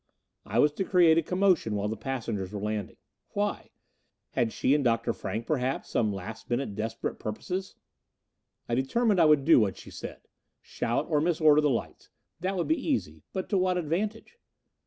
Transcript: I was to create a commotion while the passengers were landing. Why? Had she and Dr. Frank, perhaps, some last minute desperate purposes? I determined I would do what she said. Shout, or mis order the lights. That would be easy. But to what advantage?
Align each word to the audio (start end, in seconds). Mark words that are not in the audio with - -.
I 0.47 0.57
was 0.57 0.71
to 0.71 0.83
create 0.83 1.19
a 1.19 1.21
commotion 1.21 1.75
while 1.75 1.87
the 1.87 1.95
passengers 1.95 2.51
were 2.51 2.59
landing. 2.59 2.97
Why? 3.33 3.69
Had 4.31 4.51
she 4.51 4.73
and 4.73 4.83
Dr. 4.83 5.13
Frank, 5.13 5.45
perhaps, 5.45 5.91
some 5.91 6.11
last 6.11 6.49
minute 6.49 6.73
desperate 6.73 7.19
purposes? 7.19 7.75
I 8.67 8.73
determined 8.73 9.19
I 9.21 9.25
would 9.25 9.45
do 9.45 9.59
what 9.59 9.77
she 9.77 9.91
said. 9.91 10.21
Shout, 10.59 11.05
or 11.07 11.21
mis 11.21 11.39
order 11.39 11.61
the 11.61 11.69
lights. 11.69 12.09
That 12.39 12.57
would 12.57 12.67
be 12.67 12.83
easy. 12.87 13.21
But 13.31 13.47
to 13.49 13.59
what 13.59 13.77
advantage? 13.77 14.39